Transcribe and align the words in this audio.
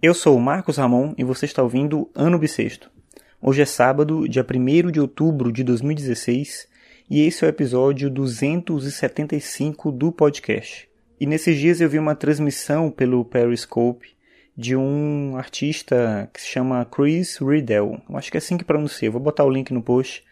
Eu 0.00 0.14
sou 0.14 0.36
o 0.36 0.40
Marcos 0.40 0.76
Ramon 0.76 1.12
e 1.18 1.24
você 1.24 1.44
está 1.44 1.60
ouvindo 1.60 2.08
Ano 2.14 2.38
Bissexto. 2.38 2.88
Hoje 3.42 3.62
é 3.62 3.64
sábado, 3.64 4.28
dia 4.28 4.46
1 4.48 4.92
de 4.92 5.00
outubro 5.00 5.50
de 5.50 5.64
2016, 5.64 6.68
e 7.10 7.22
esse 7.22 7.44
é 7.44 7.48
o 7.48 7.50
episódio 7.50 8.08
275 8.08 9.90
do 9.90 10.12
podcast. 10.12 10.88
E 11.18 11.26
nesses 11.26 11.58
dias 11.58 11.80
eu 11.80 11.88
vi 11.88 11.98
uma 11.98 12.14
transmissão 12.14 12.92
pelo 12.92 13.24
Periscope 13.24 14.10
de 14.56 14.76
um 14.76 15.36
artista 15.36 16.30
que 16.32 16.42
se 16.42 16.46
chama 16.46 16.84
Chris 16.84 17.38
Riddell. 17.38 18.00
Eu 18.08 18.16
acho 18.16 18.30
que 18.30 18.36
é 18.36 18.38
assim 18.38 18.56
que 18.56 18.64
pronuncia. 18.64 19.10
vou 19.10 19.20
botar 19.20 19.42
o 19.42 19.50
link 19.50 19.74
no 19.74 19.82
post 19.82 20.24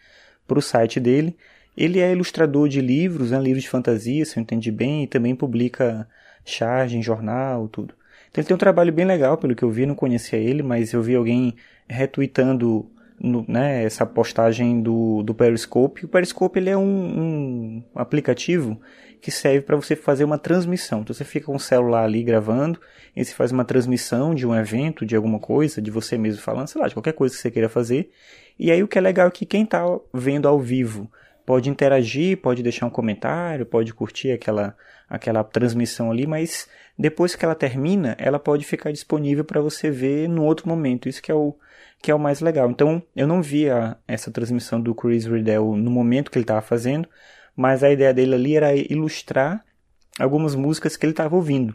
para 0.47 0.59
o 0.59 0.61
site 0.61 0.97
dele. 0.97 1.35
Ele 1.75 1.99
é 1.99 2.13
ilustrador 2.13 2.69
de 2.69 2.79
livros, 2.79 3.31
né, 3.31 3.39
livros 3.41 3.63
de 3.63 3.69
fantasia, 3.69 4.23
se 4.23 4.39
eu 4.39 4.41
entendi 4.41 4.71
bem, 4.71 5.03
e 5.03 5.07
também 5.07 5.35
publica 5.35 6.07
charge 6.45 6.97
em 6.97 7.03
jornal, 7.03 7.67
tudo. 7.67 7.93
Ele 8.37 8.45
tem 8.45 8.55
um 8.55 8.59
trabalho 8.59 8.93
bem 8.93 9.05
legal, 9.05 9.37
pelo 9.37 9.55
que 9.55 9.63
eu 9.63 9.71
vi, 9.71 9.85
não 9.85 9.95
conhecia 9.95 10.37
ele, 10.37 10.61
mas 10.61 10.93
eu 10.93 11.01
vi 11.01 11.15
alguém 11.15 11.55
retweetando 11.89 12.89
no, 13.19 13.43
né, 13.47 13.83
essa 13.83 14.05
postagem 14.05 14.79
do, 14.81 15.23
do 15.23 15.33
Periscope. 15.33 16.05
O 16.05 16.07
Periscope 16.07 16.59
ele 16.59 16.69
é 16.69 16.77
um, 16.77 16.83
um 16.83 17.83
aplicativo 17.95 18.79
que 19.19 19.31
serve 19.31 19.61
para 19.61 19.75
você 19.75 19.95
fazer 19.95 20.23
uma 20.23 20.37
transmissão. 20.37 21.01
Então 21.01 21.13
você 21.13 21.23
fica 21.23 21.47
com 21.47 21.55
o 21.55 21.59
celular 21.59 22.03
ali 22.03 22.21
gravando, 22.23 22.79
e 23.15 23.25
você 23.25 23.33
faz 23.33 23.51
uma 23.51 23.65
transmissão 23.65 24.35
de 24.35 24.45
um 24.45 24.55
evento, 24.55 25.03
de 25.03 25.15
alguma 25.15 25.39
coisa, 25.39 25.81
de 25.81 25.89
você 25.89 26.15
mesmo 26.17 26.41
falando, 26.41 26.67
sei 26.67 26.79
lá, 26.79 26.87
de 26.87 26.93
qualquer 26.93 27.13
coisa 27.13 27.35
que 27.35 27.41
você 27.41 27.49
queira 27.49 27.67
fazer. 27.67 28.11
E 28.59 28.71
aí 28.71 28.83
o 28.83 28.87
que 28.87 28.99
é 28.99 29.01
legal 29.01 29.27
é 29.27 29.31
que 29.31 29.45
quem 29.45 29.63
está 29.63 29.83
vendo 30.13 30.47
ao 30.47 30.59
vivo 30.59 31.11
pode 31.47 31.69
interagir, 31.69 32.41
pode 32.41 32.61
deixar 32.61 32.85
um 32.87 32.89
comentário, 32.89 33.65
pode 33.65 33.93
curtir 33.93 34.33
aquela, 34.33 34.75
aquela 35.09 35.45
transmissão 35.45 36.11
ali, 36.11 36.27
mas 36.27 36.67
depois 36.99 37.37
que 37.37 37.45
ela 37.45 37.55
termina, 37.55 38.17
ela 38.19 38.37
pode 38.37 38.65
ficar 38.65 38.91
disponível 38.91 39.45
para 39.45 39.61
você 39.61 39.89
ver 39.89 40.27
no 40.27 40.43
outro 40.43 40.67
momento. 40.67 41.07
Isso 41.07 41.21
que 41.21 41.31
é 41.31 41.33
o, 41.33 41.55
que 42.01 42.11
é 42.11 42.15
o 42.15 42.19
mais 42.19 42.41
legal. 42.41 42.69
Então, 42.69 43.01
eu 43.15 43.25
não 43.25 43.41
via 43.41 43.97
essa 44.05 44.29
transmissão 44.29 44.81
do 44.81 44.93
Chris 44.93 45.25
Riddell 45.25 45.77
no 45.77 45.89
momento 45.89 46.29
que 46.29 46.37
ele 46.37 46.43
estava 46.43 46.61
fazendo, 46.61 47.07
mas 47.55 47.81
a 47.81 47.89
ideia 47.89 48.13
dele 48.13 48.35
ali 48.35 48.57
era 48.57 48.75
ilustrar 48.75 49.63
algumas 50.19 50.53
músicas 50.53 50.97
que 50.97 51.05
ele 51.05 51.13
estava 51.13 51.33
ouvindo. 51.33 51.73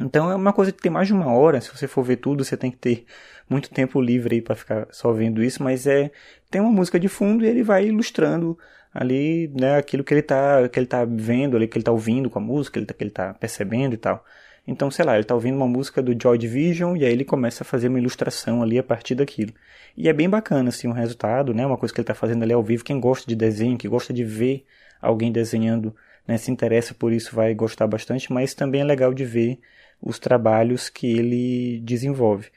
Então 0.00 0.30
é 0.30 0.34
uma 0.34 0.52
coisa 0.52 0.72
que 0.72 0.82
tem 0.82 0.92
mais 0.92 1.06
de 1.08 1.14
uma 1.14 1.32
hora, 1.32 1.60
se 1.60 1.70
você 1.74 1.88
for 1.88 2.02
ver 2.02 2.16
tudo, 2.16 2.44
você 2.44 2.56
tem 2.56 2.70
que 2.70 2.76
ter 2.76 3.06
muito 3.48 3.70
tempo 3.70 4.00
livre 4.00 4.36
aí 4.36 4.42
para 4.42 4.54
ficar 4.54 4.86
só 4.90 5.12
vendo 5.12 5.42
isso, 5.42 5.62
mas 5.62 5.86
é 5.86 6.10
tem 6.50 6.60
uma 6.60 6.70
música 6.70 7.00
de 7.00 7.08
fundo 7.08 7.44
e 7.44 7.48
ele 7.48 7.62
vai 7.62 7.86
ilustrando 7.86 8.58
ali, 8.92 9.48
né, 9.58 9.76
aquilo 9.76 10.04
que 10.04 10.12
ele 10.12 10.22
tá 10.22 10.68
que 10.68 10.78
ele 10.78 10.86
tá 10.86 11.04
vendo, 11.04 11.56
ali 11.56 11.66
que 11.68 11.78
ele 11.78 11.84
tá 11.84 11.92
ouvindo 11.92 12.28
com 12.28 12.38
a 12.38 12.42
música, 12.42 12.84
tá, 12.84 12.94
que 12.94 13.04
ele 13.04 13.10
tá 13.10 13.34
percebendo 13.34 13.94
e 13.94 13.98
tal. 13.98 14.24
Então, 14.66 14.90
sei 14.90 15.04
lá, 15.04 15.14
ele 15.14 15.22
está 15.22 15.34
ouvindo 15.34 15.56
uma 15.56 15.68
música 15.68 16.02
do 16.02 16.14
Joy 16.20 16.36
Division 16.36 16.96
e 16.96 17.04
aí 17.04 17.12
ele 17.12 17.24
começa 17.24 17.62
a 17.62 17.64
fazer 17.64 17.88
uma 17.88 17.98
ilustração 18.00 18.62
ali 18.62 18.78
a 18.78 18.82
partir 18.82 19.14
daquilo. 19.14 19.52
E 19.96 20.08
é 20.08 20.12
bem 20.12 20.28
bacana, 20.28 20.70
assim, 20.70 20.88
o 20.88 20.92
resultado, 20.92 21.54
né? 21.54 21.64
Uma 21.64 21.76
coisa 21.76 21.94
que 21.94 22.00
ele 22.00 22.02
está 22.02 22.14
fazendo 22.14 22.42
ali 22.42 22.52
ao 22.52 22.62
vivo. 22.62 22.84
Quem 22.84 22.98
gosta 22.98 23.28
de 23.28 23.36
desenho, 23.36 23.78
que 23.78 23.88
gosta 23.88 24.12
de 24.12 24.24
ver 24.24 24.66
alguém 25.00 25.30
desenhando, 25.30 25.94
né? 26.26 26.36
Se 26.36 26.50
interessa 26.50 26.92
por 26.94 27.12
isso, 27.12 27.34
vai 27.34 27.54
gostar 27.54 27.86
bastante. 27.86 28.32
Mas 28.32 28.54
também 28.54 28.80
é 28.80 28.84
legal 28.84 29.14
de 29.14 29.24
ver 29.24 29.60
os 30.00 30.18
trabalhos 30.18 30.88
que 30.88 31.06
ele 31.06 31.80
desenvolve. 31.80 32.48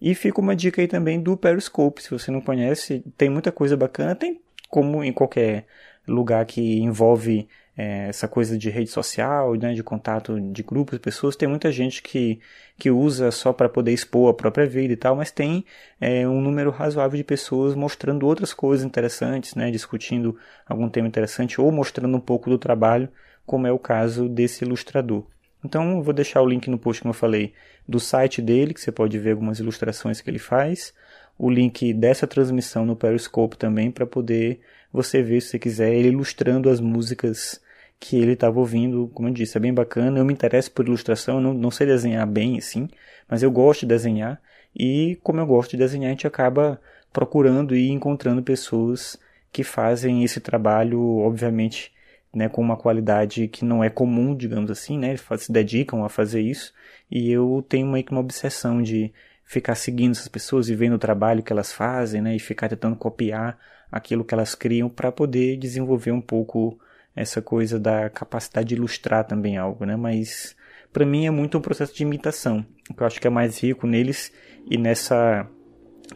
E 0.00 0.14
fica 0.14 0.40
uma 0.40 0.56
dica 0.56 0.80
aí 0.80 0.88
também 0.88 1.20
do 1.20 1.36
Periscope. 1.36 2.02
Se 2.02 2.10
você 2.10 2.30
não 2.30 2.40
conhece, 2.40 3.02
tem 3.16 3.28
muita 3.28 3.52
coisa 3.52 3.76
bacana. 3.76 4.14
Tem 4.14 4.40
como 4.68 5.02
em 5.02 5.12
qualquer 5.12 5.66
lugar 6.06 6.44
que 6.46 6.80
envolve 6.80 7.48
é, 7.78 8.08
essa 8.08 8.26
coisa 8.26 8.58
de 8.58 8.68
rede 8.70 8.90
social, 8.90 9.54
né, 9.54 9.72
de 9.72 9.84
contato 9.84 10.40
de 10.40 10.64
grupos 10.64 10.98
de 10.98 11.00
pessoas, 11.00 11.36
tem 11.36 11.48
muita 11.48 11.70
gente 11.70 12.02
que, 12.02 12.40
que 12.76 12.90
usa 12.90 13.30
só 13.30 13.52
para 13.52 13.68
poder 13.68 13.92
expor 13.92 14.30
a 14.30 14.34
própria 14.34 14.66
vida 14.66 14.92
e 14.92 14.96
tal, 14.96 15.14
mas 15.14 15.30
tem 15.30 15.64
é, 16.00 16.26
um 16.26 16.40
número 16.40 16.70
razoável 16.70 17.16
de 17.16 17.22
pessoas 17.22 17.76
mostrando 17.76 18.26
outras 18.26 18.52
coisas 18.52 18.84
interessantes, 18.84 19.54
né, 19.54 19.70
discutindo 19.70 20.36
algum 20.66 20.88
tema 20.88 21.06
interessante 21.06 21.60
ou 21.60 21.70
mostrando 21.70 22.16
um 22.16 22.20
pouco 22.20 22.50
do 22.50 22.58
trabalho, 22.58 23.08
como 23.46 23.66
é 23.66 23.70
o 23.70 23.78
caso 23.78 24.28
desse 24.28 24.64
ilustrador. 24.64 25.24
Então, 25.68 25.98
eu 25.98 26.02
vou 26.02 26.14
deixar 26.14 26.40
o 26.40 26.46
link 26.46 26.70
no 26.70 26.78
post, 26.78 27.02
como 27.02 27.10
eu 27.10 27.14
falei, 27.14 27.52
do 27.86 28.00
site 28.00 28.40
dele, 28.40 28.72
que 28.72 28.80
você 28.80 28.90
pode 28.90 29.18
ver 29.18 29.32
algumas 29.32 29.58
ilustrações 29.58 30.18
que 30.18 30.30
ele 30.30 30.38
faz, 30.38 30.94
o 31.38 31.50
link 31.50 31.92
dessa 31.92 32.26
transmissão 32.26 32.86
no 32.86 32.96
Periscope 32.96 33.54
também, 33.58 33.90
para 33.90 34.06
poder 34.06 34.60
você 34.90 35.22
ver, 35.22 35.42
se 35.42 35.48
você 35.48 35.58
quiser, 35.58 35.92
ele 35.92 36.08
ilustrando 36.08 36.70
as 36.70 36.80
músicas 36.80 37.60
que 38.00 38.16
ele 38.16 38.32
estava 38.32 38.58
ouvindo, 38.58 39.10
como 39.12 39.28
eu 39.28 39.32
disse, 39.34 39.58
é 39.58 39.60
bem 39.60 39.74
bacana. 39.74 40.18
Eu 40.18 40.24
me 40.24 40.32
interesso 40.32 40.70
por 40.70 40.86
ilustração, 40.86 41.38
não, 41.38 41.52
não 41.52 41.70
sei 41.70 41.86
desenhar 41.86 42.26
bem 42.26 42.56
assim, 42.56 42.88
mas 43.28 43.42
eu 43.42 43.50
gosto 43.50 43.80
de 43.80 43.88
desenhar. 43.88 44.40
E 44.74 45.18
como 45.22 45.38
eu 45.38 45.46
gosto 45.46 45.72
de 45.72 45.76
desenhar, 45.76 46.08
a 46.08 46.12
gente 46.12 46.26
acaba 46.26 46.80
procurando 47.12 47.76
e 47.76 47.90
encontrando 47.90 48.42
pessoas 48.42 49.18
que 49.52 49.62
fazem 49.62 50.24
esse 50.24 50.40
trabalho, 50.40 51.18
obviamente, 51.18 51.92
né, 52.34 52.48
com 52.48 52.60
uma 52.60 52.76
qualidade 52.76 53.48
que 53.48 53.64
não 53.64 53.82
é 53.82 53.90
comum, 53.90 54.36
digamos 54.36 54.70
assim, 54.70 54.98
né, 54.98 55.08
eles 55.08 55.24
se 55.38 55.52
dedicam 55.52 56.04
a 56.04 56.08
fazer 56.08 56.40
isso. 56.40 56.72
E 57.10 57.30
eu 57.30 57.64
tenho 57.68 57.86
meio 57.86 58.04
que 58.04 58.12
uma 58.12 58.20
obsessão 58.20 58.82
de 58.82 59.12
ficar 59.44 59.74
seguindo 59.74 60.12
essas 60.12 60.28
pessoas 60.28 60.68
e 60.68 60.74
vendo 60.74 60.94
o 60.94 60.98
trabalho 60.98 61.42
que 61.42 61.52
elas 61.52 61.72
fazem, 61.72 62.20
né, 62.20 62.36
e 62.36 62.38
ficar 62.38 62.68
tentando 62.68 62.96
copiar 62.96 63.58
aquilo 63.90 64.24
que 64.24 64.34
elas 64.34 64.54
criam 64.54 64.88
para 64.88 65.10
poder 65.10 65.56
desenvolver 65.56 66.12
um 66.12 66.20
pouco 66.20 66.78
essa 67.16 67.42
coisa 67.42 67.80
da 67.80 68.08
capacidade 68.08 68.68
de 68.68 68.74
ilustrar 68.76 69.24
também 69.24 69.56
algo, 69.56 69.84
né? 69.84 69.96
Mas 69.96 70.54
para 70.92 71.04
mim 71.04 71.26
é 71.26 71.30
muito 71.30 71.58
um 71.58 71.60
processo 71.60 71.94
de 71.94 72.02
imitação, 72.02 72.64
que 72.94 73.02
eu 73.02 73.06
acho 73.06 73.20
que 73.20 73.26
é 73.26 73.30
mais 73.30 73.58
rico 73.60 73.86
neles 73.86 74.32
e 74.70 74.78
nessa 74.78 75.48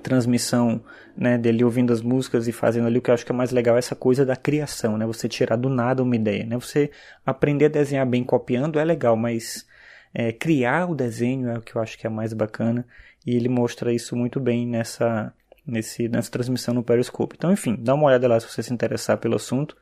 transmissão 0.02 0.82
né, 1.16 1.38
dele 1.38 1.64
ouvindo 1.64 1.92
as 1.92 2.02
músicas 2.02 2.48
e 2.48 2.52
fazendo 2.52 2.86
ali 2.86 2.98
o 2.98 3.02
que 3.02 3.10
eu 3.10 3.14
acho 3.14 3.24
que 3.24 3.32
é 3.32 3.34
mais 3.34 3.50
legal 3.50 3.76
é 3.76 3.78
essa 3.78 3.94
coisa 3.94 4.24
da 4.24 4.36
criação, 4.36 4.98
né? 4.98 5.06
Você 5.06 5.28
tirar 5.28 5.56
do 5.56 5.68
nada 5.68 6.02
uma 6.02 6.16
ideia, 6.16 6.44
né? 6.44 6.56
Você 6.56 6.90
aprender 7.24 7.66
a 7.66 7.68
desenhar 7.68 8.06
bem 8.06 8.24
copiando 8.24 8.78
é 8.78 8.84
legal, 8.84 9.16
mas 9.16 9.66
é, 10.14 10.32
criar 10.32 10.90
o 10.90 10.94
desenho 10.94 11.48
é 11.48 11.58
o 11.58 11.62
que 11.62 11.74
eu 11.76 11.82
acho 11.82 11.98
que 11.98 12.06
é 12.06 12.10
mais 12.10 12.32
bacana 12.32 12.86
e 13.26 13.36
ele 13.36 13.48
mostra 13.48 13.92
isso 13.92 14.16
muito 14.16 14.40
bem 14.40 14.66
nessa 14.66 15.32
nesse 15.66 16.08
nessa 16.08 16.30
transmissão 16.30 16.74
no 16.74 16.82
Periscope. 16.82 17.36
Então, 17.38 17.52
enfim, 17.52 17.76
dá 17.78 17.94
uma 17.94 18.06
olhada 18.06 18.26
lá 18.28 18.40
se 18.40 18.48
você 18.48 18.62
se 18.62 18.72
interessar 18.72 19.18
pelo 19.18 19.36
assunto. 19.36 19.76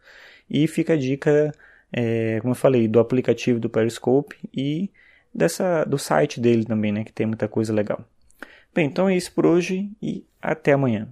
E 0.49 0.67
fica 0.67 0.95
a 0.95 0.97
dica, 0.97 1.53
é, 1.93 2.41
como 2.41 2.53
eu 2.53 2.57
falei, 2.57 2.89
do 2.89 2.99
aplicativo 3.01 3.61
do 3.61 3.71
Periscope 3.71 4.37
e 4.53 4.91
dessa, 5.35 5.85
do 5.85 5.97
site 5.99 6.41
dele 6.41 6.65
também, 6.65 6.93
né, 6.93 7.05
que 7.05 7.13
tem 7.13 7.27
muita 7.27 7.49
coisa 7.49 7.73
legal. 7.73 8.05
Bem, 8.75 8.87
então 8.87 9.09
é 9.09 9.17
isso 9.17 9.33
por 9.33 9.47
hoje 9.47 9.91
e 10.01 10.25
até 10.41 10.73
amanhã. 10.73 11.09